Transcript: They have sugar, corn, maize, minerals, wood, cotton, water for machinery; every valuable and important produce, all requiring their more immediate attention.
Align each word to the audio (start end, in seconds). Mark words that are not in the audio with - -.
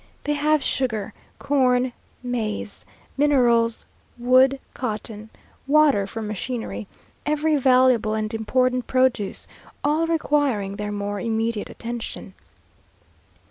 They 0.23 0.33
have 0.33 0.63
sugar, 0.63 1.13
corn, 1.37 1.93
maize, 2.23 2.85
minerals, 3.17 3.85
wood, 4.17 4.59
cotton, 4.73 5.29
water 5.67 6.07
for 6.07 6.23
machinery; 6.23 6.87
every 7.23 7.55
valuable 7.55 8.15
and 8.15 8.33
important 8.33 8.87
produce, 8.87 9.45
all 9.83 10.07
requiring 10.07 10.77
their 10.77 10.91
more 10.91 11.19
immediate 11.19 11.69
attention. 11.69 12.33